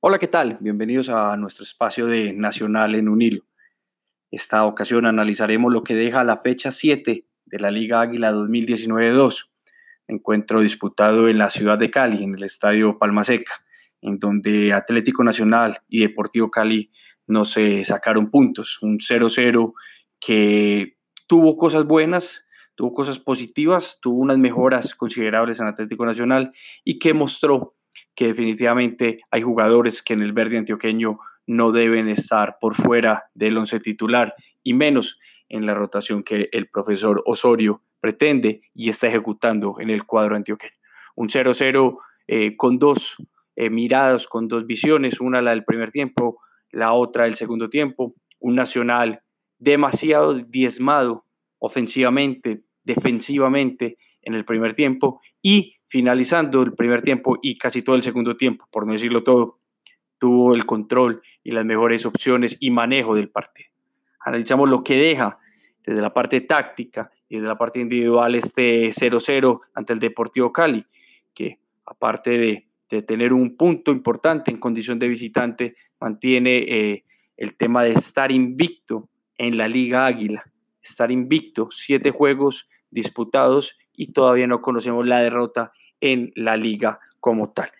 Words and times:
Hola, 0.00 0.20
¿qué 0.20 0.28
tal? 0.28 0.58
Bienvenidos 0.60 1.08
a 1.08 1.36
nuestro 1.36 1.64
espacio 1.64 2.06
de 2.06 2.32
Nacional 2.32 2.94
en 2.94 3.08
un 3.08 3.20
hilo. 3.20 3.42
Esta 4.30 4.64
ocasión 4.64 5.06
analizaremos 5.06 5.72
lo 5.72 5.82
que 5.82 5.96
deja 5.96 6.22
la 6.22 6.36
fecha 6.36 6.70
7 6.70 7.26
de 7.46 7.58
la 7.58 7.72
Liga 7.72 8.00
Águila 8.00 8.30
2019-2, 8.30 9.48
encuentro 10.06 10.60
disputado 10.60 11.28
en 11.28 11.38
la 11.38 11.50
ciudad 11.50 11.78
de 11.78 11.90
Cali, 11.90 12.22
en 12.22 12.36
el 12.36 12.44
Estadio 12.44 12.96
Palma 12.96 13.24
Seca, 13.24 13.54
en 14.00 14.20
donde 14.20 14.72
Atlético 14.72 15.24
Nacional 15.24 15.78
y 15.88 16.02
Deportivo 16.02 16.48
Cali 16.48 16.92
no 17.26 17.44
se 17.44 17.82
sacaron 17.82 18.30
puntos, 18.30 18.80
un 18.80 18.98
0-0 19.00 19.72
que 20.20 20.96
tuvo 21.26 21.56
cosas 21.56 21.86
buenas, 21.86 22.46
tuvo 22.76 22.92
cosas 22.92 23.18
positivas, 23.18 23.98
tuvo 24.00 24.20
unas 24.20 24.38
mejoras 24.38 24.94
considerables 24.94 25.58
en 25.58 25.66
Atlético 25.66 26.06
Nacional 26.06 26.52
y 26.84 27.00
que 27.00 27.14
mostró 27.14 27.74
que 28.14 28.26
definitivamente 28.26 29.20
hay 29.30 29.42
jugadores 29.42 30.02
que 30.02 30.14
en 30.14 30.22
el 30.22 30.32
verde 30.32 30.58
antioqueño 30.58 31.18
no 31.46 31.72
deben 31.72 32.08
estar 32.08 32.58
por 32.60 32.74
fuera 32.74 33.24
del 33.34 33.56
once 33.56 33.80
titular 33.80 34.34
y 34.62 34.74
menos 34.74 35.18
en 35.48 35.66
la 35.66 35.74
rotación 35.74 36.22
que 36.22 36.48
el 36.52 36.68
profesor 36.68 37.22
Osorio 37.26 37.82
pretende 38.00 38.60
y 38.74 38.90
está 38.90 39.08
ejecutando 39.08 39.76
en 39.80 39.90
el 39.90 40.04
cuadro 40.04 40.36
antioqueño. 40.36 40.74
Un 41.16 41.28
0-0 41.28 41.96
eh, 42.26 42.56
con 42.56 42.78
dos 42.78 43.16
eh, 43.56 43.70
miradas, 43.70 44.26
con 44.28 44.46
dos 44.46 44.66
visiones, 44.66 45.20
una 45.20 45.40
la 45.40 45.50
del 45.50 45.64
primer 45.64 45.90
tiempo, 45.90 46.40
la 46.70 46.92
otra 46.92 47.24
del 47.24 47.34
segundo 47.34 47.68
tiempo, 47.70 48.14
un 48.38 48.54
nacional 48.54 49.22
demasiado 49.58 50.34
diezmado 50.34 51.24
ofensivamente, 51.58 52.62
defensivamente 52.84 53.98
en 54.22 54.34
el 54.34 54.44
primer 54.44 54.74
tiempo 54.74 55.20
y 55.42 55.77
finalizando 55.88 56.62
el 56.62 56.74
primer 56.74 57.02
tiempo 57.02 57.38
y 57.42 57.56
casi 57.56 57.82
todo 57.82 57.96
el 57.96 58.02
segundo 58.02 58.36
tiempo, 58.36 58.66
por 58.70 58.86
no 58.86 58.92
decirlo 58.92 59.24
todo, 59.24 59.58
tuvo 60.18 60.54
el 60.54 60.66
control 60.66 61.22
y 61.42 61.52
las 61.52 61.64
mejores 61.64 62.04
opciones 62.04 62.56
y 62.60 62.70
manejo 62.70 63.14
del 63.14 63.30
partido. 63.30 63.70
Analizamos 64.20 64.68
lo 64.68 64.84
que 64.84 64.96
deja 64.96 65.38
desde 65.84 66.02
la 66.02 66.12
parte 66.12 66.42
táctica 66.42 67.10
y 67.28 67.36
desde 67.36 67.48
la 67.48 67.56
parte 67.56 67.80
individual 67.80 68.34
este 68.34 68.88
0-0 68.88 69.60
ante 69.74 69.92
el 69.94 69.98
Deportivo 69.98 70.52
Cali, 70.52 70.84
que 71.34 71.58
aparte 71.86 72.38
de, 72.38 72.64
tener 73.02 73.34
un 73.34 73.54
punto 73.54 73.90
importante 73.90 74.50
en 74.50 74.56
condición 74.56 74.98
de 74.98 75.08
visitante, 75.08 75.74
mantiene 76.00 76.56
eh, 76.56 77.04
el 77.36 77.54
tema 77.54 77.82
de 77.82 77.92
estar 77.92 78.32
invicto 78.32 79.10
en 79.36 79.58
la 79.58 79.68
Liga 79.68 80.06
Águila, 80.06 80.50
estar 80.82 81.10
invicto, 81.10 81.68
siete 81.70 82.10
juegos 82.10 82.66
disputados 82.90 83.78
y 83.98 84.12
todavía 84.12 84.46
no 84.46 84.62
conocemos 84.62 85.04
la 85.06 85.18
derrota 85.18 85.72
en 86.00 86.32
la 86.36 86.56
liga 86.56 87.00
como 87.18 87.50
tal. 87.50 87.70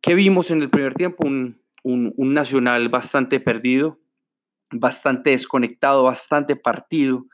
¿Qué 0.00 0.14
vimos 0.14 0.52
en 0.52 0.62
el 0.62 0.70
primer 0.70 0.94
tiempo? 0.94 1.26
Un, 1.26 1.60
Nacional 2.16 2.90
bastante 2.90 3.40
perdido, 3.40 3.98
bastante 4.70 5.30
desconectado, 5.30 6.04
bastante 6.04 6.54
partido. 6.54 7.26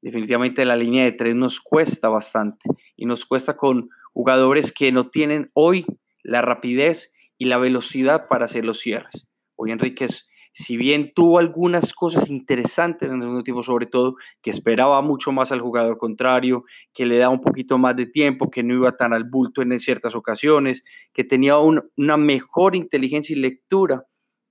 Definitivamente 0.00 0.64
la 0.64 0.76
línea 0.76 1.04
de 1.04 1.12
tres 1.12 1.34
nos 1.34 1.60
cuesta 1.60 2.08
bastante 2.08 2.70
y 2.96 3.04
nos 3.04 3.26
cuesta 3.26 3.56
con 3.56 3.90
jugadores 4.14 4.72
que 4.72 4.90
no 4.90 5.10
tienen 5.10 5.50
hoy 5.52 5.84
la 6.22 6.40
rapidez 6.40 7.12
y 7.36 7.46
la 7.46 7.58
velocidad 7.58 8.28
para 8.28 8.46
hacer 8.46 8.64
los 8.64 8.78
cierres. 8.78 9.26
Hoy 9.56 9.72
Enríquez 9.72 10.27
si 10.52 10.76
bien 10.76 11.12
tuvo 11.14 11.38
algunas 11.38 11.92
cosas 11.94 12.30
interesantes 12.30 13.08
en 13.08 13.16
el 13.16 13.22
segundo 13.22 13.42
tiempo, 13.42 13.62
sobre 13.62 13.86
todo 13.86 14.16
que 14.42 14.50
esperaba 14.50 15.00
mucho 15.02 15.32
más 15.32 15.52
al 15.52 15.60
jugador 15.60 15.98
contrario, 15.98 16.64
que 16.92 17.06
le 17.06 17.18
daba 17.18 17.32
un 17.32 17.40
poquito 17.40 17.78
más 17.78 17.96
de 17.96 18.06
tiempo, 18.06 18.50
que 18.50 18.62
no 18.62 18.74
iba 18.74 18.96
tan 18.96 19.12
al 19.12 19.24
bulto 19.24 19.62
en 19.62 19.78
ciertas 19.78 20.14
ocasiones, 20.14 20.84
que 21.12 21.24
tenía 21.24 21.58
una 21.58 22.16
mejor 22.16 22.74
inteligencia 22.74 23.36
y 23.36 23.40
lectura 23.40 24.04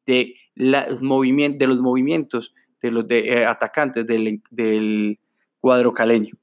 de, 0.05 0.35
los 0.55 1.01
movimientos 1.01 2.53
de 2.81 2.91
los 2.91 3.05
eh, 3.09 3.45
atacantes 3.45 4.05
del, 4.07 5.19
cuadro 5.59 5.93
caleño. 5.93 6.35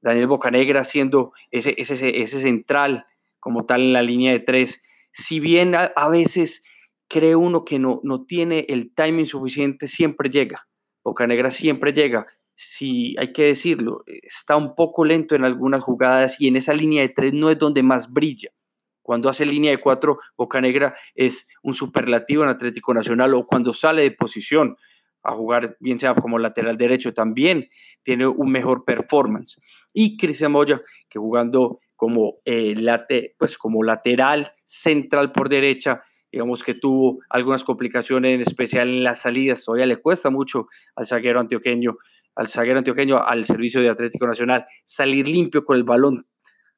Daniel 0.00 0.26
Bocanegra 0.26 0.82
siendo 0.82 1.32
ese, 1.50 1.74
ese, 1.76 2.22
ese 2.22 2.40
central 2.40 3.06
como 3.38 3.66
tal 3.66 3.82
en 3.82 3.92
la 3.92 4.02
línea 4.02 4.32
de 4.32 4.40
tres, 4.40 4.82
si 5.12 5.40
bien 5.40 5.74
a 5.74 6.08
veces 6.08 6.64
cree 7.10 7.34
uno 7.34 7.64
que 7.64 7.80
no, 7.80 8.00
no 8.04 8.24
tiene 8.24 8.66
el 8.68 8.94
timing 8.94 9.26
suficiente, 9.26 9.88
siempre 9.88 10.30
llega. 10.30 10.68
Boca 11.02 11.26
Negra 11.26 11.50
siempre 11.50 11.92
llega. 11.92 12.26
Si 12.54 13.16
hay 13.18 13.32
que 13.32 13.46
decirlo, 13.46 14.04
está 14.06 14.54
un 14.56 14.76
poco 14.76 15.04
lento 15.04 15.34
en 15.34 15.44
algunas 15.44 15.82
jugadas 15.82 16.40
y 16.40 16.46
en 16.46 16.54
esa 16.54 16.72
línea 16.72 17.02
de 17.02 17.08
tres 17.08 17.32
no 17.32 17.50
es 17.50 17.58
donde 17.58 17.82
más 17.82 18.12
brilla. 18.12 18.50
Cuando 19.02 19.28
hace 19.28 19.44
línea 19.44 19.72
de 19.72 19.78
cuatro, 19.78 20.20
Bocanegra 20.36 20.94
es 21.16 21.48
un 21.64 21.74
superlativo 21.74 22.44
en 22.44 22.50
Atlético 22.50 22.94
Nacional 22.94 23.34
o 23.34 23.44
cuando 23.44 23.72
sale 23.72 24.02
de 24.02 24.12
posición 24.12 24.76
a 25.24 25.32
jugar, 25.32 25.76
bien 25.80 25.98
sea 25.98 26.14
como 26.14 26.38
lateral 26.38 26.76
derecho, 26.76 27.12
también 27.12 27.68
tiene 28.04 28.28
un 28.28 28.52
mejor 28.52 28.84
performance. 28.84 29.58
Y 29.92 30.16
Cristian 30.16 30.52
Moya, 30.52 30.80
que 31.08 31.18
jugando 31.18 31.80
como, 31.96 32.36
eh, 32.44 32.74
late, 32.76 33.34
pues 33.36 33.58
como 33.58 33.82
lateral 33.82 34.52
central 34.64 35.32
por 35.32 35.48
derecha, 35.48 36.02
digamos 36.32 36.62
que 36.62 36.74
tuvo 36.74 37.18
algunas 37.28 37.64
complicaciones, 37.64 38.34
en 38.34 38.40
especial 38.40 38.88
en 38.88 39.04
las 39.04 39.22
salidas, 39.22 39.64
todavía 39.64 39.86
le 39.86 39.96
cuesta 39.96 40.30
mucho 40.30 40.66
al 40.94 41.06
zaguero 41.06 41.40
antioqueño, 41.40 41.96
al 42.34 42.48
zaguero 42.48 42.78
antioqueño, 42.78 43.22
al 43.22 43.44
servicio 43.44 43.80
de 43.80 43.88
Atlético 43.88 44.26
Nacional, 44.26 44.64
salir 44.84 45.26
limpio 45.26 45.64
con 45.64 45.76
el 45.76 45.84
balón. 45.84 46.26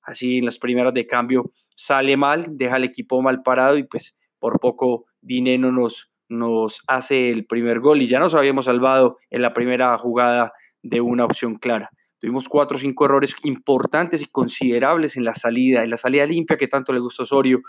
Así 0.03 0.39
en 0.39 0.47
las 0.47 0.59
primeras 0.59 0.95
de 0.95 1.07
cambio 1.07 1.53
sale 1.77 2.17
mal, 2.17 2.47
deja 2.51 2.77
al 2.77 2.85
equipo 2.85 3.23
mal 3.23 3.43
parado 3.43 3.77
y 3.77 3.85
pues 3.85 4.17
por 4.39 4.59
poco 4.59 5.07
Dineno 5.21 5.71
nos, 5.71 6.13
nos 6.29 6.83
hace 6.89 7.31
el 7.31 7.47
primer 7.47 7.79
gol 7.79 8.03
y 8.03 8.09
ya 8.09 8.19
nos 8.19 8.35
habíamos 8.35 8.65
salvado 8.65 9.19
en 9.31 9.43
la 9.43 9.53
primera 9.53 9.97
jugada 9.99 10.53
de 10.83 11.01
una 11.01 11.25
opción 11.25 11.57
clara. 11.57 11.91
Tuvimos 12.19 12.49
cuatro 12.49 12.77
o 12.77 12.81
cinco 12.81 13.05
errores 13.05 13.35
importantes 13.45 14.23
y 14.23 14.27
considerables 14.27 15.17
en 15.17 15.25
la 15.25 15.35
salida, 15.35 15.83
en 15.83 15.91
la 15.91 15.97
salida 15.97 16.27
limpia 16.27 16.57
que 16.57 16.69
tanto 16.69 16.93
le 16.93 17.01
gustó 17.01 17.25
Osorio. 17.25 17.61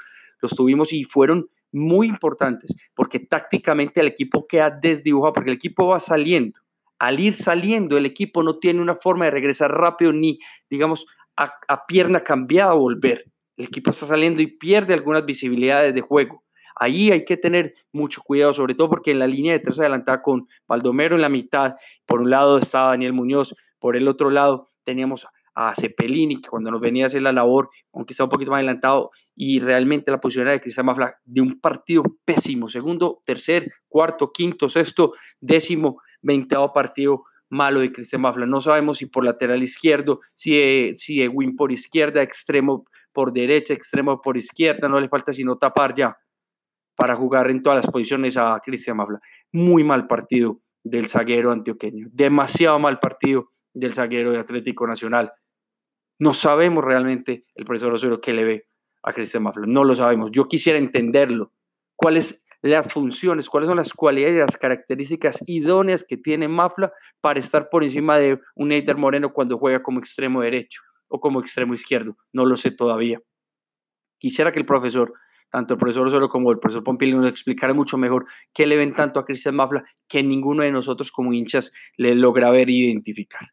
Los 0.41 0.51
tuvimos 0.51 0.93
y 0.93 1.03
fueron 1.03 1.49
muy 1.73 2.07
importantes, 2.07 2.73
porque 2.93 3.19
tácticamente 3.19 3.99
el 3.99 4.07
equipo 4.07 4.47
queda 4.47 4.69
desdibujado, 4.69 5.33
porque 5.33 5.49
el 5.49 5.57
equipo 5.57 5.87
va 5.87 5.99
saliendo. 5.99 6.61
Al 6.99 7.19
ir 7.19 7.35
saliendo, 7.35 7.97
el 7.97 8.05
equipo 8.05 8.43
no 8.43 8.59
tiene 8.59 8.79
una 8.79 8.95
forma 8.95 9.25
de 9.25 9.31
regresar 9.31 9.71
rápido 9.71 10.13
ni, 10.13 10.39
digamos, 10.69 11.05
a, 11.35 11.85
pierna 11.87 12.23
cambiada 12.23 12.73
volver. 12.73 13.25
El 13.57 13.65
equipo 13.65 13.91
está 13.91 14.05
saliendo 14.05 14.41
y 14.41 14.47
pierde 14.47 14.93
algunas 14.93 15.25
visibilidades 15.25 15.93
de 15.93 16.01
juego. 16.01 16.43
Ahí 16.75 17.11
hay 17.11 17.25
que 17.25 17.37
tener 17.37 17.73
mucho 17.91 18.21
cuidado, 18.23 18.53
sobre 18.53 18.73
todo 18.73 18.89
porque 18.89 19.11
en 19.11 19.19
la 19.19 19.27
línea 19.27 19.53
de 19.53 19.59
tres 19.59 19.79
adelantada 19.79 20.21
con 20.21 20.47
Baldomero 20.67 21.15
en 21.15 21.21
la 21.21 21.29
mitad, 21.29 21.75
por 22.05 22.21
un 22.21 22.29
lado 22.29 22.57
estaba 22.57 22.89
Daniel 22.89 23.13
Muñoz, 23.13 23.55
por 23.79 23.95
el 23.95 24.07
otro 24.07 24.29
lado 24.29 24.67
teníamos 24.83 25.27
a 25.55 25.73
Cepelini, 25.75 26.41
que 26.41 26.49
cuando 26.49 26.71
nos 26.71 26.81
venía 26.81 27.05
a 27.05 27.07
hacer 27.07 27.21
la 27.21 27.31
labor, 27.31 27.69
aunque 27.93 28.13
estaba 28.13 28.25
un 28.25 28.31
poquito 28.31 28.51
más 28.51 28.57
adelantado, 28.57 29.11
y 29.35 29.59
realmente 29.59 30.11
la 30.11 30.19
posición 30.19 30.47
de 30.47 30.59
Cristian 30.59 30.85
Mafla 30.85 31.15
de 31.23 31.41
un 31.41 31.59
partido 31.59 32.03
pésimo, 32.25 32.67
segundo, 32.67 33.21
tercer, 33.25 33.71
cuarto, 33.87 34.31
quinto, 34.31 34.69
sexto, 34.69 35.13
décimo, 35.39 36.01
veinteavo 36.21 36.73
partido 36.73 37.23
malo 37.49 37.81
de 37.81 37.91
Cristian 37.91 38.21
Mafla. 38.21 38.45
No 38.45 38.61
sabemos 38.61 38.97
si 38.97 39.05
por 39.05 39.23
lateral 39.23 39.61
izquierdo, 39.61 40.21
si 40.33 40.57
de, 40.57 40.93
si 40.95 41.27
win 41.27 41.55
por 41.55 41.71
izquierda, 41.71 42.21
extremo 42.23 42.85
por 43.11 43.31
derecha, 43.31 43.73
extremo 43.73 44.21
por 44.21 44.37
izquierda, 44.37 44.89
no 44.89 44.99
le 44.99 45.07
falta 45.07 45.33
sino 45.33 45.57
tapar 45.57 45.93
ya 45.93 46.17
para 46.95 47.15
jugar 47.15 47.49
en 47.51 47.61
todas 47.61 47.83
las 47.83 47.91
posiciones 47.91 48.37
a 48.37 48.59
Cristian 48.63 48.97
Mafla. 48.97 49.19
Muy 49.51 49.83
mal 49.83 50.07
partido 50.07 50.61
del 50.83 51.07
zaguero 51.07 51.51
antioqueño, 51.51 52.07
demasiado 52.11 52.79
mal 52.79 52.99
partido 52.99 53.49
del 53.73 53.93
zaguero 53.93 54.31
de 54.31 54.39
Atlético 54.39 54.85
Nacional. 54.87 55.31
No 56.19 56.33
sabemos 56.33 56.83
realmente 56.83 57.45
el 57.55 57.65
profesor 57.65 57.93
Osorio 57.93 58.21
qué 58.21 58.33
le 58.33 58.43
ve 58.45 58.69
a 59.03 59.13
Cristian 59.13 59.43
Mafla. 59.43 59.65
No 59.67 59.83
lo 59.83 59.95
sabemos. 59.95 60.31
Yo 60.31 60.47
quisiera 60.47 60.77
entenderlo. 60.77 61.51
¿Cuáles 61.95 62.43
las 62.63 62.91
funciones, 62.91 63.49
cuáles 63.49 63.67
son 63.67 63.75
las 63.75 63.91
cualidades 63.91 64.35
y 64.35 64.39
las 64.39 64.57
características 64.57 65.43
idóneas 65.47 66.05
que 66.07 66.15
tiene 66.15 66.47
Mafla 66.47 66.93
para 67.19 67.39
estar 67.39 67.67
por 67.69 67.83
encima 67.83 68.17
de 68.17 68.39
un 68.55 68.71
Eider 68.71 68.95
Moreno 68.95 69.33
cuando 69.33 69.57
juega 69.57 69.83
como 69.83 69.99
extremo 69.99 70.41
derecho 70.41 70.81
o 71.09 71.19
como 71.19 71.41
extremo 71.41 71.73
izquierdo? 71.73 72.17
No 72.31 72.45
lo 72.45 72.55
sé 72.55 72.71
todavía. 72.71 73.19
Quisiera 74.17 74.53
que 74.53 74.59
el 74.59 74.65
profesor, 74.65 75.13
tanto 75.49 75.73
el 75.73 75.77
profesor 75.77 76.07
Osorio 76.07 76.29
como 76.29 76.51
el 76.51 76.59
profesor 76.59 76.85
Pompili, 76.85 77.11
nos 77.11 77.27
explicara 77.27 77.73
mucho 77.73 77.97
mejor 77.97 78.27
qué 78.53 78.65
le 78.65 78.77
ven 78.77 78.95
tanto 78.95 79.19
a 79.19 79.25
Cristian 79.25 79.55
Mafla 79.55 79.83
que 80.07 80.23
ninguno 80.23 80.63
de 80.63 80.71
nosotros 80.71 81.11
como 81.11 81.33
hinchas 81.33 81.73
le 81.97 82.15
logra 82.15 82.49
ver 82.49 82.69
e 82.69 82.73
identificar 82.73 83.49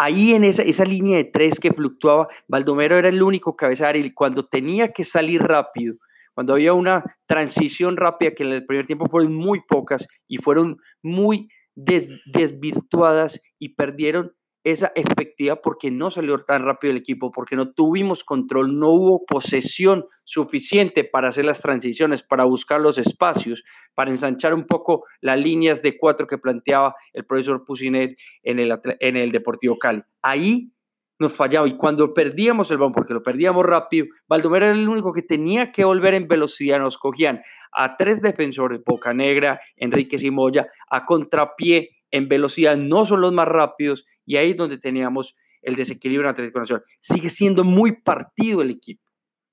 ahí 0.00 0.32
en 0.32 0.44
esa, 0.44 0.62
esa 0.62 0.86
línea 0.86 1.18
de 1.18 1.24
tres 1.24 1.60
que 1.60 1.74
fluctuaba, 1.74 2.26
Baldomero 2.48 2.96
era 2.96 3.10
el 3.10 3.22
único 3.22 3.54
cabezar 3.54 3.96
y 3.96 4.14
cuando 4.14 4.46
tenía 4.46 4.92
que 4.92 5.04
salir 5.04 5.42
rápido, 5.42 5.96
cuando 6.32 6.54
había 6.54 6.72
una 6.72 7.04
transición 7.26 7.98
rápida, 7.98 8.30
que 8.30 8.44
en 8.44 8.52
el 8.52 8.64
primer 8.64 8.86
tiempo 8.86 9.10
fueron 9.10 9.34
muy 9.34 9.60
pocas 9.68 10.06
y 10.26 10.38
fueron 10.38 10.78
muy 11.02 11.48
desvirtuadas 11.74 13.42
y 13.58 13.74
perdieron 13.74 14.32
esa 14.64 14.92
efectividad 14.94 15.60
porque 15.62 15.90
no 15.90 16.10
salió 16.10 16.38
tan 16.44 16.64
rápido 16.64 16.90
el 16.90 16.98
equipo, 16.98 17.30
porque 17.32 17.56
no 17.56 17.72
tuvimos 17.72 18.24
control, 18.24 18.78
no 18.78 18.88
hubo 18.90 19.24
posesión 19.24 20.04
suficiente 20.24 21.04
para 21.04 21.28
hacer 21.28 21.44
las 21.44 21.62
transiciones, 21.62 22.22
para 22.22 22.44
buscar 22.44 22.80
los 22.80 22.98
espacios, 22.98 23.64
para 23.94 24.10
ensanchar 24.10 24.52
un 24.54 24.66
poco 24.66 25.04
las 25.20 25.40
líneas 25.40 25.82
de 25.82 25.98
cuatro 25.98 26.26
que 26.26 26.38
planteaba 26.38 26.94
el 27.12 27.24
profesor 27.24 27.64
Pusinet 27.64 28.18
en 28.42 28.60
el, 28.60 28.78
en 29.00 29.16
el 29.16 29.30
Deportivo 29.32 29.78
Cali. 29.78 30.02
Ahí 30.22 30.72
nos 31.18 31.34
fallaba 31.34 31.68
y 31.68 31.76
cuando 31.76 32.14
perdíamos 32.14 32.70
el 32.70 32.78
balón, 32.78 32.92
porque 32.92 33.12
lo 33.12 33.22
perdíamos 33.22 33.64
rápido, 33.64 34.06
Baldomero 34.26 34.66
era 34.66 34.74
el 34.74 34.88
único 34.88 35.12
que 35.12 35.22
tenía 35.22 35.70
que 35.70 35.84
volver 35.84 36.14
en 36.14 36.26
velocidad, 36.26 36.78
nos 36.78 36.96
cogían 36.96 37.42
a 37.72 37.96
tres 37.98 38.22
defensores, 38.22 38.80
Boca 38.84 39.12
Negra, 39.12 39.60
Enrique 39.76 40.18
Simoya, 40.18 40.68
a 40.88 41.04
contrapié 41.04 41.90
en 42.10 42.26
velocidad, 42.28 42.76
no 42.76 43.04
son 43.04 43.20
los 43.20 43.32
más 43.32 43.46
rápidos 43.46 44.06
y 44.30 44.36
ahí 44.36 44.50
es 44.50 44.56
donde 44.56 44.78
teníamos 44.78 45.34
el 45.60 45.74
desequilibrio 45.74 46.28
en 46.28 46.30
Atlético 46.30 46.60
Nacional. 46.60 46.84
Sigue 47.00 47.30
siendo 47.30 47.64
muy 47.64 48.00
partido 48.00 48.62
el 48.62 48.70
equipo. 48.70 49.02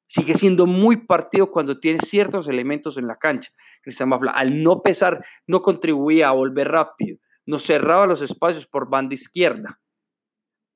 Sigue 0.06 0.35
siendo 0.35 0.68
muy 0.68 0.97
partido 0.97 1.50
cuando 1.50 1.79
tiene 1.79 1.97
ciertos 1.97 2.47
elementos 2.47 2.95
en 3.00 3.07
la 3.07 3.15
cancha. 3.15 3.51
Cristian 3.81 4.09
Mafla, 4.09 4.33
al 4.33 4.62
no 4.62 4.83
pesar, 4.83 5.25
no 5.47 5.63
contribuía 5.63 6.27
a 6.27 6.33
volver 6.33 6.68
rápido, 6.68 7.18
no 7.47 7.57
cerraba 7.57 8.06
los 8.06 8.21
espacios 8.21 8.68
por 8.68 8.88
banda 8.88 9.15
izquierda 9.15 9.81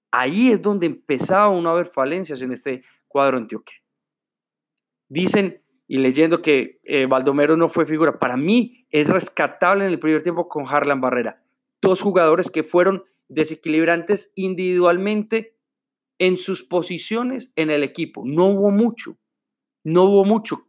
Ahí 0.09 0.51
es 0.51 0.59
donde 0.63 0.87
empezaba 0.87 1.49
uno 1.49 1.69
a 1.69 1.75
ver 1.75 1.85
falencias 1.85 2.41
en 2.41 2.53
este 2.53 2.81
cuadro 3.07 3.37
antioqueño. 3.37 3.81
Dicen 5.09 5.63
y 5.87 5.99
leyendo 5.99 6.41
que 6.41 6.79
eh, 6.85 7.05
Baldomero 7.05 7.55
no 7.55 7.69
fue 7.69 7.85
figura. 7.85 8.17
Para 8.17 8.35
mí 8.35 8.87
es 8.89 9.07
rescatable 9.07 9.85
en 9.85 9.91
el 9.91 9.99
primer 9.99 10.23
tiempo 10.23 10.49
con 10.49 10.65
Harlan 10.67 11.01
Barrera. 11.01 11.43
Dos 11.83 12.01
jugadores 12.01 12.49
que 12.49 12.63
fueron 12.63 13.03
desequilibrantes 13.31 14.31
individualmente 14.35 15.57
en 16.19 16.37
sus 16.37 16.63
posiciones 16.63 17.51
en 17.55 17.71
el 17.71 17.83
equipo. 17.83 18.23
No 18.25 18.45
hubo 18.45 18.71
mucho, 18.71 19.17
no 19.83 20.03
hubo 20.03 20.25
mucho. 20.25 20.67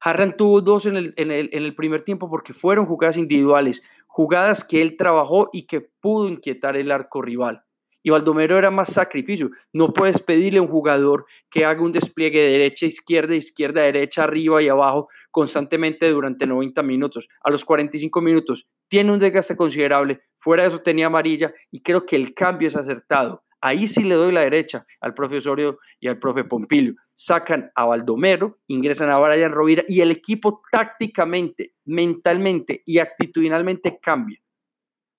Harlan 0.00 0.36
tuvo 0.36 0.60
dos 0.60 0.86
en 0.86 0.96
el, 0.96 1.14
en 1.16 1.30
el 1.30 1.74
primer 1.74 2.02
tiempo 2.02 2.30
porque 2.30 2.54
fueron 2.54 2.86
jugadas 2.86 3.16
individuales, 3.16 3.82
jugadas 4.06 4.64
que 4.64 4.80
él 4.80 4.96
trabajó 4.96 5.50
y 5.52 5.66
que 5.66 5.80
pudo 5.80 6.28
inquietar 6.28 6.76
el 6.76 6.90
arco 6.90 7.20
rival. 7.20 7.64
Y 8.02 8.10
Baldomero 8.10 8.56
era 8.58 8.70
más 8.70 8.92
sacrificio. 8.92 9.50
No 9.72 9.92
puedes 9.92 10.20
pedirle 10.20 10.60
a 10.60 10.62
un 10.62 10.68
jugador 10.68 11.26
que 11.50 11.64
haga 11.64 11.82
un 11.82 11.92
despliegue 11.92 12.40
de 12.40 12.52
derecha, 12.52 12.86
izquierda, 12.86 13.34
izquierda, 13.34 13.82
derecha, 13.82 14.24
arriba 14.24 14.62
y 14.62 14.68
abajo 14.68 15.08
constantemente 15.30 16.10
durante 16.10 16.46
90 16.46 16.82
minutos. 16.82 17.28
A 17.42 17.50
los 17.50 17.64
45 17.64 18.20
minutos 18.20 18.68
tiene 18.88 19.12
un 19.12 19.18
desgaste 19.18 19.56
considerable. 19.56 20.20
Fuera 20.38 20.62
de 20.62 20.68
eso 20.68 20.80
tenía 20.80 21.06
amarilla 21.06 21.52
y 21.70 21.82
creo 21.82 22.06
que 22.06 22.16
el 22.16 22.34
cambio 22.34 22.68
es 22.68 22.76
acertado. 22.76 23.44
Ahí 23.60 23.88
sí 23.88 24.04
le 24.04 24.14
doy 24.14 24.32
la 24.32 24.42
derecha 24.42 24.86
al 25.00 25.14
profesorio 25.14 25.78
y 25.98 26.08
al 26.08 26.18
profe 26.18 26.44
Pompilio. 26.44 26.94
Sacan 27.14 27.72
a 27.74 27.86
Baldomero, 27.86 28.58
ingresan 28.68 29.10
a 29.10 29.18
Brian 29.18 29.50
Rovira 29.50 29.82
y 29.88 30.00
el 30.00 30.12
equipo 30.12 30.62
tácticamente, 30.70 31.74
mentalmente 31.84 32.82
y 32.86 32.98
actitudinalmente 32.98 33.98
cambia. 34.00 34.38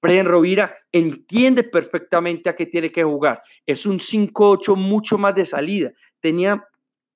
Brian 0.01 0.25
Rovira 0.25 0.75
entiende 0.91 1.63
perfectamente 1.63 2.49
a 2.49 2.55
qué 2.55 2.65
tiene 2.65 2.91
que 2.91 3.03
jugar. 3.03 3.41
Es 3.65 3.85
un 3.85 3.99
5-8 3.99 4.75
mucho 4.75 5.17
más 5.17 5.35
de 5.35 5.45
salida. 5.45 5.91
Tenía 6.19 6.63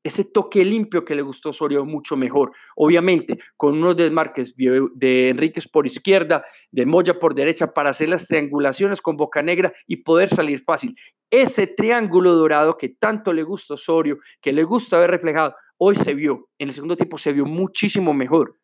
ese 0.03 0.25
toque 0.25 0.65
limpio 0.65 1.05
que 1.05 1.15
le 1.15 1.21
gustó 1.21 1.49
Osorio 1.49 1.85
mucho 1.85 2.17
mejor. 2.17 2.51
Obviamente, 2.75 3.39
con 3.55 3.77
unos 3.77 3.95
desmarques 3.95 4.53
de 4.55 5.29
Enríquez 5.29 5.67
por 5.67 5.87
izquierda, 5.87 6.43
de 6.71 6.85
Moya 6.85 7.17
por 7.17 7.33
derecha 7.33 7.73
para 7.73 7.91
hacer 7.91 8.09
las 8.09 8.27
triangulaciones 8.27 9.01
con 9.01 9.15
Boca 9.15 9.41
Negra 9.41 9.71
y 9.87 9.97
poder 9.97 10.29
salir 10.29 10.61
fácil. 10.61 10.95
Ese 11.31 11.67
triángulo 11.67 12.33
dorado 12.33 12.77
que 12.77 12.89
tanto 12.89 13.31
le 13.31 13.43
gusta 13.43 13.75
Osorio, 13.75 14.19
que 14.41 14.51
le 14.51 14.63
gusta 14.63 14.99
ver 14.99 15.09
reflejado, 15.09 15.55
hoy 15.77 15.95
se 15.95 16.13
vio. 16.13 16.49
En 16.59 16.67
el 16.67 16.73
segundo 16.73 16.97
tiempo 16.97 17.17
se 17.17 17.31
vio 17.31 17.45
muchísimo 17.45 18.13
mejor. 18.13 18.57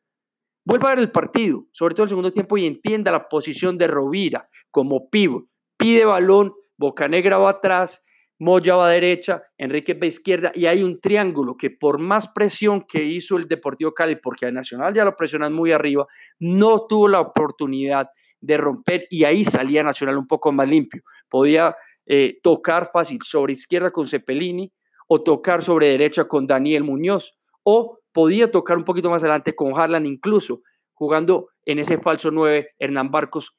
Vuelva 0.69 0.89
a 0.89 0.91
ver 0.91 0.99
el 0.99 1.11
partido, 1.11 1.65
sobre 1.71 1.95
todo 1.95 2.03
el 2.03 2.09
segundo 2.09 2.31
tiempo, 2.31 2.55
y 2.55 2.67
entienda 2.67 3.11
la 3.11 3.27
posición 3.27 3.75
de 3.79 3.87
Rovira 3.87 4.47
como 4.69 5.09
pivo. 5.09 5.47
Pide 5.77 6.05
balón, 6.05 6.53
Bocanegra 6.77 7.39
va 7.39 7.49
atrás, 7.49 8.05
Moya 8.37 8.75
va 8.75 8.87
derecha, 8.87 9.41
Enrique 9.57 9.95
va 9.95 10.05
izquierda, 10.05 10.51
y 10.53 10.67
hay 10.67 10.83
un 10.83 11.01
triángulo 11.01 11.57
que 11.57 11.71
por 11.71 11.97
más 11.97 12.27
presión 12.27 12.85
que 12.87 13.03
hizo 13.03 13.37
el 13.37 13.47
Deportivo 13.47 13.95
Cali, 13.95 14.17
porque 14.17 14.45
a 14.45 14.51
Nacional 14.51 14.93
ya 14.93 15.05
lo 15.05 15.15
presionan 15.15 15.53
muy 15.53 15.71
arriba, 15.71 16.05
no 16.37 16.85
tuvo 16.85 17.07
la 17.07 17.21
oportunidad 17.21 18.07
de 18.39 18.57
romper 18.57 19.07
y 19.09 19.23
ahí 19.23 19.45
salía 19.45 19.81
Nacional 19.81 20.19
un 20.19 20.27
poco 20.27 20.51
más 20.51 20.69
limpio. 20.69 21.01
Podía 21.29 21.75
eh, 22.05 22.37
tocar 22.43 22.91
fácil 22.93 23.17
sobre 23.23 23.53
izquierda 23.53 23.89
con 23.89 24.07
Cepelini 24.07 24.71
o 25.07 25.23
tocar 25.23 25.63
sobre 25.63 25.87
derecha 25.87 26.25
con 26.25 26.45
Daniel 26.45 26.83
Muñoz 26.83 27.39
o 27.63 27.97
podía 28.19 28.51
tocar 28.51 28.77
un 28.77 28.83
poquito 28.83 29.09
más 29.09 29.23
adelante 29.23 29.55
con 29.55 29.79
Harlan 29.79 30.05
incluso, 30.05 30.61
jugando 30.91 31.51
en 31.63 31.79
ese 31.79 31.99
falso 31.99 32.31
9, 32.31 32.71
Hernán 32.77 33.11
Barcos 33.11 33.55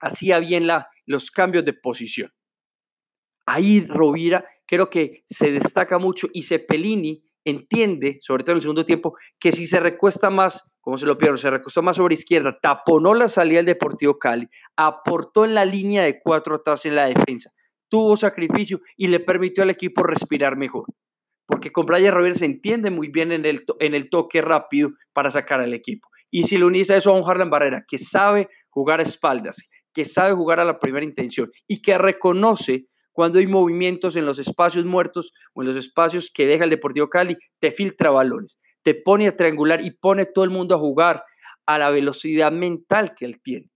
hacía 0.00 0.38
bien 0.38 0.66
la, 0.66 0.88
los 1.04 1.30
cambios 1.30 1.62
de 1.66 1.74
posición. 1.74 2.32
Ahí 3.44 3.86
Rovira 3.86 4.46
creo 4.66 4.88
que 4.88 5.24
se 5.26 5.52
destaca 5.52 5.98
mucho 5.98 6.26
y 6.32 6.44
Cepelini 6.44 7.22
entiende, 7.44 8.16
sobre 8.22 8.44
todo 8.44 8.52
en 8.52 8.56
el 8.56 8.62
segundo 8.62 8.86
tiempo, 8.86 9.14
que 9.38 9.52
si 9.52 9.66
se 9.66 9.78
recuesta 9.78 10.30
más, 10.30 10.72
como 10.80 10.96
se 10.96 11.04
lo 11.04 11.18
pierdo, 11.18 11.36
se 11.36 11.50
recostó 11.50 11.82
más 11.82 11.96
sobre 11.96 12.14
izquierda, 12.14 12.58
taponó 12.62 13.12
la 13.12 13.28
salida 13.28 13.58
del 13.58 13.66
Deportivo 13.66 14.18
Cali, 14.18 14.48
aportó 14.74 15.44
en 15.44 15.52
la 15.54 15.66
línea 15.66 16.02
de 16.02 16.18
cuatro 16.18 16.54
atrás 16.54 16.86
en 16.86 16.96
la 16.96 17.08
defensa, 17.08 17.52
tuvo 17.90 18.16
sacrificio 18.16 18.80
y 18.96 19.08
le 19.08 19.20
permitió 19.20 19.62
al 19.62 19.68
equipo 19.68 20.02
respirar 20.02 20.56
mejor 20.56 20.86
porque 21.46 21.72
con 21.72 21.86
Brian 21.86 22.14
Rovira 22.14 22.34
se 22.34 22.44
entiende 22.44 22.90
muy 22.90 23.08
bien 23.08 23.32
en 23.32 23.44
el, 23.44 23.64
en 23.80 23.94
el 23.94 24.10
toque 24.10 24.42
rápido 24.42 24.92
para 25.12 25.30
sacar 25.30 25.60
al 25.60 25.74
equipo. 25.74 26.08
Y 26.30 26.44
si 26.44 26.56
le 26.56 26.64
unís 26.64 26.90
a 26.90 26.96
eso 26.96 27.10
a 27.10 27.16
un 27.16 27.28
Harlan 27.28 27.50
Barrera 27.50 27.84
que 27.86 27.98
sabe 27.98 28.48
jugar 28.70 29.00
a 29.00 29.02
espaldas, 29.02 29.56
que 29.92 30.04
sabe 30.04 30.32
jugar 30.32 30.60
a 30.60 30.64
la 30.64 30.78
primera 30.78 31.04
intención 31.04 31.50
y 31.66 31.82
que 31.82 31.98
reconoce 31.98 32.86
cuando 33.12 33.38
hay 33.38 33.46
movimientos 33.46 34.16
en 34.16 34.24
los 34.24 34.38
espacios 34.38 34.84
muertos 34.84 35.32
o 35.52 35.62
en 35.62 35.68
los 35.68 35.76
espacios 35.76 36.30
que 36.32 36.46
deja 36.46 36.64
el 36.64 36.70
Deportivo 36.70 37.10
Cali, 37.10 37.36
te 37.58 37.70
filtra 37.70 38.10
balones, 38.10 38.58
te 38.82 38.94
pone 38.94 39.28
a 39.28 39.36
triangular 39.36 39.84
y 39.84 39.90
pone 39.90 40.26
todo 40.26 40.44
el 40.44 40.50
mundo 40.50 40.74
a 40.74 40.78
jugar 40.78 41.22
a 41.66 41.78
la 41.78 41.90
velocidad 41.90 42.50
mental 42.50 43.14
que 43.14 43.26
él 43.26 43.40
tiene. 43.42 43.70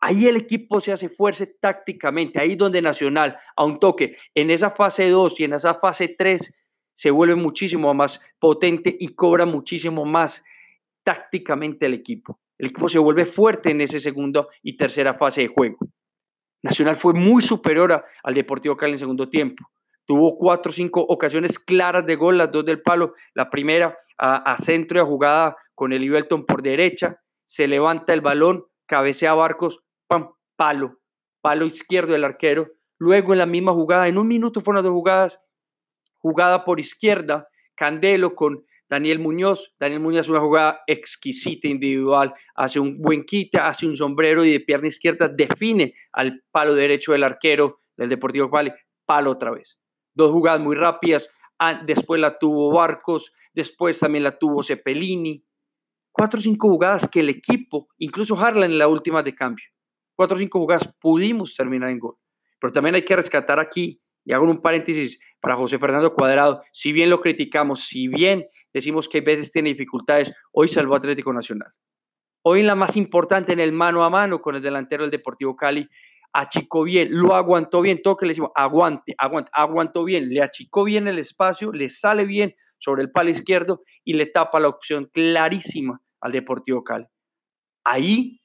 Ahí 0.00 0.26
el 0.26 0.36
equipo 0.36 0.80
se 0.80 0.92
hace 0.92 1.08
fuerza 1.08 1.44
tácticamente, 1.60 2.38
ahí 2.38 2.54
donde 2.54 2.80
Nacional, 2.80 3.36
a 3.56 3.64
un 3.64 3.80
toque, 3.80 4.16
en 4.34 4.50
esa 4.50 4.70
fase 4.70 5.08
2 5.10 5.40
y 5.40 5.44
en 5.44 5.54
esa 5.54 5.74
fase 5.74 6.14
3, 6.16 6.54
se 6.98 7.12
vuelve 7.12 7.36
muchísimo 7.36 7.94
más 7.94 8.20
potente 8.40 8.96
y 8.98 9.14
cobra 9.14 9.46
muchísimo 9.46 10.04
más 10.04 10.42
tácticamente 11.04 11.86
el 11.86 11.94
equipo. 11.94 12.40
El 12.58 12.70
equipo 12.70 12.88
se 12.88 12.98
vuelve 12.98 13.24
fuerte 13.24 13.70
en 13.70 13.80
ese 13.80 14.00
segundo 14.00 14.48
y 14.64 14.76
tercera 14.76 15.14
fase 15.14 15.42
de 15.42 15.46
juego. 15.46 15.76
Nacional 16.60 16.96
fue 16.96 17.14
muy 17.14 17.40
superior 17.40 18.04
al 18.24 18.34
Deportivo 18.34 18.76
Cali 18.76 18.94
en 18.94 18.98
segundo 18.98 19.28
tiempo. 19.28 19.70
Tuvo 20.06 20.36
cuatro 20.36 20.70
o 20.70 20.72
cinco 20.72 21.06
ocasiones 21.08 21.60
claras 21.60 22.04
de 22.04 22.16
gol, 22.16 22.36
las 22.36 22.50
dos 22.50 22.64
del 22.64 22.82
palo. 22.82 23.14
La 23.32 23.48
primera 23.48 23.96
a, 24.18 24.56
centro 24.56 24.98
y 24.98 25.00
a 25.00 25.04
jugada 25.04 25.56
con 25.76 25.92
el 25.92 26.02
Ibelton 26.02 26.46
por 26.46 26.62
derecha. 26.62 27.20
Se 27.44 27.68
levanta 27.68 28.12
el 28.12 28.22
balón, 28.22 28.64
cabecea 28.86 29.34
Barcos, 29.34 29.84
pam, 30.08 30.32
palo, 30.56 30.98
palo 31.42 31.64
izquierdo 31.64 32.14
del 32.14 32.24
arquero. 32.24 32.72
Luego 32.98 33.34
en 33.34 33.38
la 33.38 33.46
misma 33.46 33.72
jugada, 33.72 34.08
en 34.08 34.18
un 34.18 34.26
minuto 34.26 34.60
fueron 34.60 34.78
las 34.78 34.84
dos 34.90 34.98
jugadas, 34.98 35.40
jugada 36.18 36.64
por 36.64 36.80
izquierda, 36.80 37.48
Candelo 37.74 38.34
con 38.34 38.64
Daniel 38.88 39.18
Muñoz. 39.18 39.74
Daniel 39.78 40.00
Muñoz 40.00 40.28
una 40.28 40.40
jugada 40.40 40.80
exquisita 40.86 41.68
individual, 41.68 42.34
hace 42.54 42.80
un 42.80 43.00
buen 43.00 43.24
quita, 43.24 43.68
hace 43.68 43.86
un 43.86 43.96
sombrero 43.96 44.44
y 44.44 44.52
de 44.52 44.60
pierna 44.60 44.88
izquierda 44.88 45.28
define 45.28 45.94
al 46.12 46.42
palo 46.50 46.74
derecho 46.74 47.12
del 47.12 47.24
arquero 47.24 47.80
del 47.96 48.08
Deportivo 48.08 48.50
Cali, 48.50 48.72
palo 49.04 49.32
otra 49.32 49.50
vez. 49.50 49.80
Dos 50.14 50.32
jugadas 50.32 50.60
muy 50.60 50.74
rápidas, 50.74 51.30
ah, 51.58 51.82
después 51.84 52.20
la 52.20 52.38
tuvo 52.38 52.72
Barcos, 52.72 53.32
después 53.52 53.98
también 53.98 54.24
la 54.24 54.38
tuvo 54.38 54.62
Cepelini. 54.62 55.44
Cuatro 56.10 56.38
o 56.38 56.42
cinco 56.42 56.68
jugadas 56.68 57.08
que 57.08 57.20
el 57.20 57.28
equipo, 57.28 57.88
incluso 57.98 58.36
Harlan 58.36 58.72
en 58.72 58.78
la 58.78 58.88
última 58.88 59.22
de 59.22 59.34
cambio, 59.34 59.66
cuatro 60.16 60.36
o 60.36 60.40
cinco 60.40 60.58
jugadas 60.58 60.92
pudimos 61.00 61.54
terminar 61.54 61.90
en 61.90 62.00
gol. 62.00 62.16
Pero 62.60 62.72
también 62.72 62.96
hay 62.96 63.04
que 63.04 63.14
rescatar 63.14 63.60
aquí 63.60 64.00
y 64.28 64.34
hago 64.34 64.44
un 64.44 64.60
paréntesis 64.60 65.18
para 65.40 65.56
José 65.56 65.78
Fernando 65.78 66.12
Cuadrado, 66.12 66.60
si 66.70 66.92
bien 66.92 67.08
lo 67.08 67.18
criticamos, 67.18 67.86
si 67.86 68.08
bien 68.08 68.46
decimos 68.74 69.08
que 69.08 69.18
a 69.18 69.22
veces 69.22 69.50
tiene 69.50 69.70
dificultades, 69.70 70.34
hoy 70.52 70.68
salvó 70.68 70.96
Atlético 70.96 71.32
Nacional. 71.32 71.72
Hoy 72.44 72.60
en 72.60 72.66
la 72.66 72.74
más 72.74 72.94
importante, 72.98 73.54
en 73.54 73.60
el 73.60 73.72
mano 73.72 74.04
a 74.04 74.10
mano 74.10 74.42
con 74.42 74.54
el 74.54 74.60
delantero 74.60 75.02
del 75.02 75.10
Deportivo 75.10 75.56
Cali, 75.56 75.88
achicó 76.30 76.82
bien, 76.82 77.08
lo 77.10 77.34
aguantó 77.34 77.80
bien, 77.80 78.02
todo 78.02 78.18
que 78.18 78.26
le 78.26 78.32
decimos, 78.32 78.50
aguante, 78.54 79.14
aguante, 79.16 79.50
aguantó 79.54 80.04
bien, 80.04 80.28
le 80.28 80.42
achicó 80.42 80.84
bien 80.84 81.08
el 81.08 81.18
espacio, 81.18 81.72
le 81.72 81.88
sale 81.88 82.26
bien 82.26 82.54
sobre 82.76 83.00
el 83.00 83.10
palo 83.10 83.30
izquierdo 83.30 83.80
y 84.04 84.12
le 84.12 84.26
tapa 84.26 84.60
la 84.60 84.68
opción 84.68 85.08
clarísima 85.10 86.02
al 86.20 86.32
Deportivo 86.32 86.84
Cali. 86.84 87.06
Ahí 87.82 88.42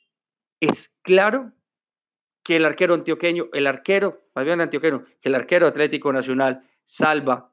es 0.62 0.98
claro 1.02 1.52
que 2.44 2.58
el 2.58 2.66
arquero 2.66 2.94
antioqueño, 2.94 3.48
el 3.54 3.68
arquero, 3.68 4.22
más 4.36 4.46
bien 4.46 4.62
antioqueño, 4.62 5.06
que 5.22 5.30
el 5.30 5.36
arquero 5.36 5.68
Atlético 5.68 6.12
Nacional 6.12 6.68
salva 6.84 7.52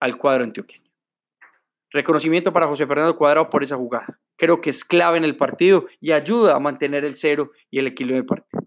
al 0.00 0.16
cuadro 0.16 0.44
antioqueño. 0.44 0.88
Reconocimiento 1.90 2.52
para 2.52 2.66
José 2.66 2.86
Fernando 2.86 3.16
Cuadrado 3.16 3.48
por 3.48 3.64
esa 3.64 3.76
jugada. 3.76 4.20
Creo 4.36 4.60
que 4.60 4.70
es 4.70 4.84
clave 4.84 5.18
en 5.18 5.24
el 5.24 5.36
partido 5.36 5.86
y 6.00 6.12
ayuda 6.12 6.54
a 6.54 6.58
mantener 6.58 7.04
el 7.04 7.16
cero 7.16 7.52
y 7.70 7.78
el 7.78 7.86
equilibrio 7.86 8.16
del 8.18 8.26
partido. 8.26 8.66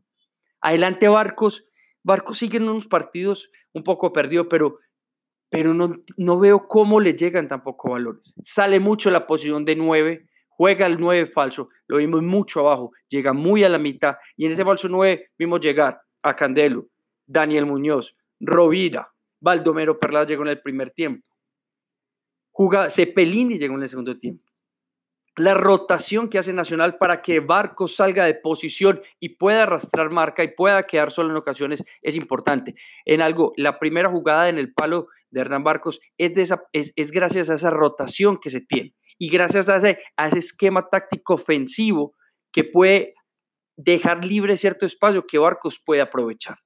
Adelante 0.59 1.07
Barcos. 1.07 1.65
Barcos 2.03 2.39
sigue 2.39 2.57
en 2.57 2.67
unos 2.67 2.87
partidos 2.87 3.51
un 3.73 3.83
poco 3.83 4.11
perdido, 4.11 4.49
pero, 4.49 4.79
pero 5.49 5.73
no, 5.73 5.97
no 6.17 6.39
veo 6.39 6.67
cómo 6.67 6.99
le 6.99 7.13
llegan 7.13 7.47
tampoco 7.47 7.91
valores. 7.91 8.33
Sale 8.41 8.79
mucho 8.79 9.11
la 9.11 9.27
posición 9.27 9.65
de 9.65 9.75
nueve, 9.75 10.27
juega 10.61 10.85
el 10.85 10.99
9 10.99 11.25
falso, 11.25 11.69
lo 11.87 11.97
vimos 11.97 12.21
mucho 12.21 12.59
abajo, 12.59 12.91
llega 13.09 13.33
muy 13.33 13.63
a 13.63 13.69
la 13.69 13.79
mitad 13.79 14.17
y 14.37 14.45
en 14.45 14.51
ese 14.51 14.63
falso 14.63 14.87
9 14.87 15.31
vimos 15.35 15.59
llegar 15.59 15.99
a 16.21 16.35
Candelo, 16.35 16.85
Daniel 17.25 17.65
Muñoz, 17.65 18.15
Rovira, 18.39 19.11
Baldomero 19.39 19.99
Perlas 19.99 20.27
llegó 20.27 20.43
en 20.43 20.49
el 20.49 20.61
primer 20.61 20.91
tiempo. 20.91 21.27
Juga, 22.51 22.91
Cepelini 22.91 23.57
llegó 23.57 23.73
en 23.73 23.81
el 23.81 23.89
segundo 23.89 24.19
tiempo. 24.19 24.51
La 25.35 25.55
rotación 25.55 26.29
que 26.29 26.37
hace 26.37 26.53
Nacional 26.53 26.99
para 26.99 27.23
que 27.23 27.39
Barcos 27.39 27.95
salga 27.95 28.25
de 28.25 28.35
posición 28.35 29.01
y 29.19 29.29
pueda 29.29 29.63
arrastrar 29.63 30.11
marca 30.11 30.43
y 30.43 30.53
pueda 30.53 30.83
quedar 30.83 31.11
solo 31.11 31.31
en 31.31 31.37
ocasiones 31.37 31.83
es 32.03 32.15
importante. 32.15 32.75
En 33.05 33.23
algo, 33.23 33.53
la 33.57 33.79
primera 33.79 34.11
jugada 34.11 34.47
en 34.47 34.59
el 34.59 34.71
palo 34.73 35.07
de 35.31 35.41
Hernán 35.41 35.63
Barcos 35.63 36.01
es, 36.19 36.35
de 36.35 36.43
esa, 36.43 36.61
es, 36.71 36.93
es 36.95 37.09
gracias 37.09 37.49
a 37.49 37.55
esa 37.55 37.71
rotación 37.71 38.37
que 38.39 38.51
se 38.51 38.61
tiene 38.61 38.93
y 39.21 39.29
gracias 39.29 39.69
a 39.69 39.75
ese, 39.75 39.99
a 40.17 40.29
ese 40.29 40.39
esquema 40.39 40.89
táctico 40.89 41.35
ofensivo 41.35 42.15
que 42.51 42.63
puede 42.63 43.13
dejar 43.77 44.25
libre 44.25 44.57
cierto 44.57 44.83
espacio 44.87 45.27
que 45.27 45.37
Barcos 45.37 45.79
puede 45.79 46.01
aprovechar. 46.01 46.57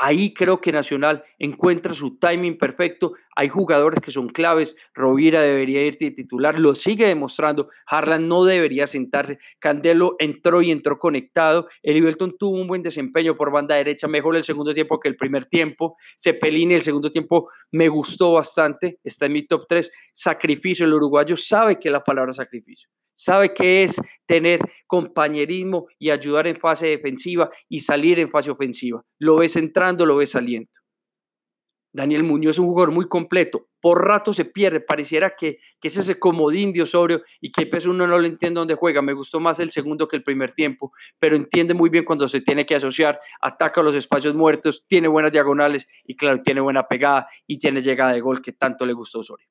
Ahí 0.00 0.34
creo 0.34 0.60
que 0.60 0.72
Nacional 0.72 1.22
encuentra 1.38 1.94
su 1.94 2.18
timing 2.18 2.58
perfecto. 2.58 3.12
Hay 3.36 3.48
jugadores 3.48 4.00
que 4.00 4.10
son 4.10 4.28
claves. 4.28 4.76
Rovira 4.94 5.42
debería 5.42 5.82
ir 5.82 5.96
titular, 5.96 6.58
lo 6.58 6.74
sigue 6.74 7.06
demostrando. 7.06 7.68
Harlan 7.86 8.28
no 8.28 8.44
debería 8.44 8.86
sentarse. 8.86 9.38
Candelo 9.58 10.16
entró 10.18 10.62
y 10.62 10.70
entró 10.70 10.98
conectado. 10.98 11.68
Elivelton 11.82 12.36
tuvo 12.38 12.56
un 12.56 12.66
buen 12.66 12.82
desempeño 12.82 13.36
por 13.36 13.50
banda 13.50 13.76
derecha, 13.76 14.08
mejor 14.08 14.36
el 14.36 14.44
segundo 14.44 14.74
tiempo 14.74 15.00
que 15.00 15.08
el 15.08 15.16
primer 15.16 15.46
tiempo. 15.46 15.96
Cepelini 16.16 16.74
el 16.74 16.82
segundo 16.82 17.10
tiempo 17.10 17.50
me 17.70 17.88
gustó 17.88 18.32
bastante. 18.32 18.98
Está 19.02 19.26
en 19.26 19.32
mi 19.32 19.46
top 19.46 19.66
3. 19.68 19.90
Sacrificio. 20.12 20.86
El 20.86 20.94
uruguayo 20.94 21.36
sabe 21.36 21.78
que 21.78 21.88
es 21.88 21.92
la 21.92 22.04
palabra 22.04 22.32
sacrificio 22.32 22.88
sabe 23.14 23.54
qué 23.54 23.84
es 23.84 23.96
tener 24.26 24.60
compañerismo 24.86 25.86
y 25.98 26.10
ayudar 26.10 26.46
en 26.46 26.56
fase 26.56 26.88
defensiva 26.88 27.50
y 27.68 27.80
salir 27.80 28.18
en 28.18 28.30
fase 28.30 28.50
ofensiva. 28.50 29.04
Lo 29.18 29.36
ves 29.36 29.56
entrando, 29.56 30.04
lo 30.04 30.16
ves 30.16 30.30
saliendo. 30.30 30.83
Daniel 31.94 32.24
Muñoz 32.24 32.56
es 32.56 32.58
un 32.58 32.66
jugador 32.66 32.90
muy 32.90 33.06
completo. 33.06 33.68
Por 33.80 34.04
rato 34.04 34.32
se 34.32 34.44
pierde. 34.44 34.80
Pareciera 34.80 35.36
que, 35.36 35.58
que 35.80 35.88
es 35.88 35.96
ese 35.96 36.18
comodín 36.18 36.72
de 36.72 36.82
Osorio 36.82 37.22
y 37.40 37.52
que 37.52 37.66
pues 37.66 37.86
uno 37.86 38.04
no 38.08 38.18
lo 38.18 38.26
entiende 38.26 38.58
dónde 38.58 38.74
juega. 38.74 39.00
Me 39.00 39.12
gustó 39.12 39.38
más 39.38 39.60
el 39.60 39.70
segundo 39.70 40.08
que 40.08 40.16
el 40.16 40.24
primer 40.24 40.52
tiempo, 40.52 40.92
pero 41.20 41.36
entiende 41.36 41.72
muy 41.72 41.90
bien 41.90 42.04
cuando 42.04 42.26
se 42.26 42.40
tiene 42.40 42.66
que 42.66 42.74
asociar, 42.74 43.20
ataca 43.40 43.80
los 43.80 43.94
espacios 43.94 44.34
muertos, 44.34 44.84
tiene 44.88 45.06
buenas 45.06 45.30
diagonales 45.30 45.86
y 46.04 46.16
claro, 46.16 46.42
tiene 46.42 46.60
buena 46.60 46.88
pegada 46.88 47.28
y 47.46 47.58
tiene 47.58 47.80
llegada 47.80 48.12
de 48.12 48.20
gol 48.20 48.42
que 48.42 48.52
tanto 48.52 48.84
le 48.84 48.92
gustó 48.92 49.18
a 49.18 49.20
Osorio 49.20 49.46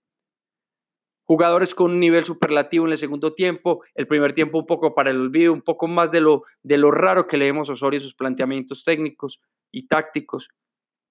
jugadores 1.25 1.73
con 1.73 1.91
un 1.91 1.99
nivel 2.01 2.25
superlativo 2.25 2.85
en 2.85 2.91
el 2.91 2.97
segundo 2.97 3.33
tiempo, 3.33 3.83
el 3.95 4.07
primer 4.07 4.33
tiempo 4.33 4.59
un 4.59 4.65
poco 4.65 4.93
para 4.93 5.09
el 5.09 5.21
olvido, 5.21 5.53
un 5.53 5.61
poco 5.61 5.87
más 5.87 6.11
de 6.11 6.19
lo, 6.19 6.43
de 6.61 6.77
lo 6.77 6.91
raro 6.91 7.27
que 7.27 7.37
leemos 7.37 7.69
a 7.69 7.73
Osorio, 7.73 8.01
sus 8.01 8.13
planteamientos 8.13 8.83
técnicos 8.83 9.41
y 9.71 9.87
tácticos. 9.87 10.49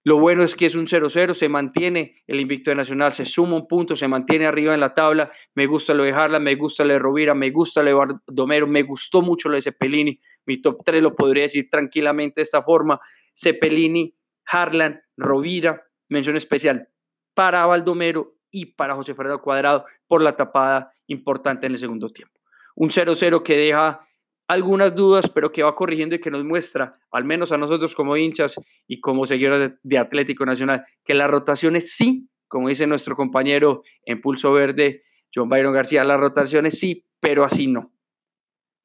Lo 0.05 0.19
bueno 0.19 0.43
es 0.43 0.57
que 0.57 0.67
es 0.67 0.75
un 0.75 0.87
0-0, 0.87 1.33
se 1.35 1.49
mantiene 1.49 2.23
el 2.27 2.41
invicto 2.41 2.71
de 2.71 2.77
Nacional, 2.77 3.13
se 3.13 3.25
suma 3.25 3.55
un 3.55 3.69
punto, 3.69 3.95
se 3.95 4.09
mantiene 4.09 4.47
arriba 4.47 4.75
en 4.75 4.81
la 4.81 4.95
tabla. 4.95 5.31
Me 5.55 5.67
gusta 5.67 5.95
lo 5.95 6.03
de 6.03 6.13
Harla, 6.13 6.41
me 6.41 6.57
gusta 6.57 6.85
lo 6.85 6.93
de 6.93 6.99
Rovira, 6.99 7.35
me 7.35 7.51
gusta 7.51 7.83
lo 7.85 7.91
de 7.91 8.15
Domero, 8.27 8.67
me 8.67 8.83
gustó 8.83 9.23
mucho 9.23 9.49
lo 9.49 9.55
de 9.55 9.63
Cepelini. 9.63 10.21
Mi 10.45 10.61
top 10.61 10.83
3 10.85 11.03
lo 11.03 11.15
podría 11.15 11.45
decir 11.45 11.69
tranquilamente 11.71 12.41
de 12.41 12.43
esta 12.43 12.63
forma: 12.63 13.01
Cepelini, 13.33 14.17
Harlan, 14.47 15.01
Rovira, 15.17 15.85
mención 16.09 16.37
especial 16.37 16.89
para 17.35 17.65
Baldomero 17.67 18.35
y 18.51 18.67
para 18.75 18.95
José 18.95 19.15
Fernando 19.15 19.41
Cuadrado 19.41 19.87
por 20.09 20.21
la 20.21 20.37
tapada 20.37 20.93
importante 21.07 21.67
en 21.67 21.73
el 21.73 21.79
segundo 21.79 22.11
tiempo. 22.11 22.41
Un 22.75 22.91
0-0 22.91 23.43
que 23.43 23.57
deja 23.57 24.07
algunas 24.49 24.95
dudas, 24.95 25.29
pero 25.29 25.53
que 25.53 25.63
va 25.63 25.75
corrigiendo 25.75 26.15
y 26.15 26.21
que 26.21 26.31
nos 26.31 26.45
muestra, 26.45 26.99
al 27.11 27.25
menos 27.25 27.53
a 27.53 27.59
nosotros 27.59 27.95
como 27.95 28.17
hinchas 28.17 28.57
y 28.87 29.01
como 29.01 29.27
seguidores 29.27 29.73
de 29.83 29.99
Atlético 29.99 30.45
Nacional, 30.45 30.85
que 31.05 31.15
las 31.15 31.31
rotaciones 31.31 31.93
sí, 31.93 32.29
como 32.49 32.69
dice 32.69 32.87
nuestro 32.87 33.17
compañero 33.17 33.83
en 34.05 34.21
Pulso 34.21 34.53
Verde, 34.53 35.05
John 35.35 35.49
Byron 35.49 35.73
García, 35.73 36.05
las 36.05 36.21
rotaciones 36.21 36.79
sí, 36.79 37.07
pero 37.21 37.45
así 37.45 37.67
no. 37.67 37.93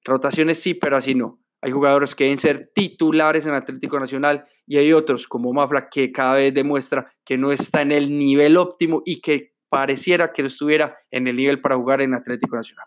Rotaciones 0.05 0.59
sí, 0.59 0.73
pero 0.73 0.95
así 0.95 1.15
no. 1.15 1.41
Hay 1.61 1.71
jugadores 1.71 2.15
que 2.15 2.25
deben 2.25 2.37
ser 2.37 2.71
titulares 2.73 3.45
en 3.45 3.53
Atlético 3.53 3.99
Nacional 3.99 4.45
y 4.65 4.77
hay 4.77 4.93
otros 4.93 5.27
como 5.27 5.51
Mafla 5.51 5.89
que 5.89 6.11
cada 6.11 6.35
vez 6.35 6.53
demuestra 6.53 7.11
que 7.25 7.37
no 7.37 7.51
está 7.51 7.81
en 7.81 7.91
el 7.91 8.17
nivel 8.17 8.57
óptimo 8.57 9.01
y 9.05 9.21
que 9.21 9.53
pareciera 9.69 10.31
que 10.31 10.43
no 10.43 10.47
estuviera 10.47 10.97
en 11.11 11.27
el 11.27 11.35
nivel 11.35 11.59
para 11.59 11.75
jugar 11.75 12.01
en 12.01 12.13
Atlético 12.13 12.55
Nacional. 12.55 12.85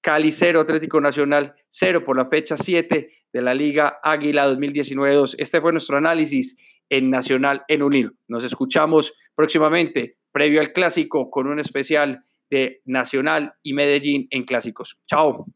Cali 0.00 0.32
0, 0.32 0.60
Atlético 0.60 1.00
Nacional 1.00 1.54
0 1.68 2.04
por 2.04 2.16
la 2.16 2.26
fecha 2.26 2.56
7 2.56 3.10
de 3.32 3.42
la 3.42 3.54
Liga 3.54 3.98
Águila 4.02 4.48
2019-2. 4.48 5.34
Este 5.38 5.60
fue 5.60 5.72
nuestro 5.72 5.96
análisis 5.96 6.56
en 6.88 7.10
Nacional 7.10 7.62
en 7.68 7.82
Unir. 7.82 8.12
Nos 8.28 8.44
escuchamos 8.44 9.14
próximamente, 9.34 10.16
previo 10.32 10.60
al 10.60 10.72
clásico, 10.72 11.30
con 11.30 11.46
un 11.46 11.58
especial 11.58 12.24
de 12.50 12.82
Nacional 12.84 13.54
y 13.62 13.74
Medellín 13.74 14.26
en 14.30 14.44
clásicos. 14.44 14.98
Chao. 15.06 15.46